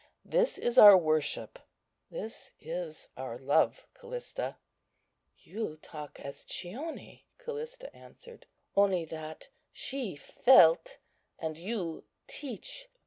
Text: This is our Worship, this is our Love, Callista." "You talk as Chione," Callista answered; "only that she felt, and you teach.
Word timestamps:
This 0.25 0.57
is 0.57 0.79
our 0.79 0.97
Worship, 0.97 1.59
this 2.09 2.49
is 2.59 3.07
our 3.17 3.37
Love, 3.37 3.85
Callista." 3.93 4.57
"You 5.37 5.77
talk 5.79 6.19
as 6.19 6.43
Chione," 6.43 7.21
Callista 7.37 7.95
answered; 7.95 8.47
"only 8.75 9.05
that 9.05 9.49
she 9.71 10.15
felt, 10.15 10.97
and 11.37 11.55
you 11.55 12.03
teach. 12.25 12.89